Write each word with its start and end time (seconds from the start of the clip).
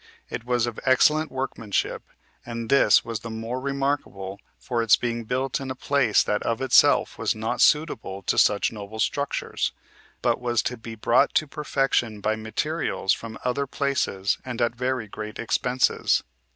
It 0.31 0.45
was 0.45 0.65
of 0.65 0.79
excellent 0.83 1.31
workmanship; 1.31 2.01
and 2.43 2.71
this 2.71 3.05
was 3.05 3.19
the 3.19 3.29
more 3.29 3.59
remarkable 3.61 4.39
for 4.57 4.81
its 4.81 4.95
being 4.95 5.25
built 5.25 5.61
in 5.61 5.69
a 5.69 5.75
place 5.75 6.23
that 6.23 6.41
of 6.41 6.59
itself 6.59 7.19
was 7.19 7.35
not 7.35 7.61
suitable 7.61 8.23
to 8.23 8.39
such 8.39 8.71
noble 8.71 8.97
structures, 8.97 9.73
but 10.23 10.41
was 10.41 10.63
to 10.63 10.75
be 10.77 10.95
brought 10.95 11.35
to 11.35 11.45
perfection 11.45 12.19
by 12.19 12.35
materials 12.35 13.13
from 13.13 13.37
other 13.45 13.67
places, 13.67 14.39
and 14.43 14.59
at 14.59 14.73
very 14.73 15.07
great 15.07 15.37
expenses. 15.37 16.23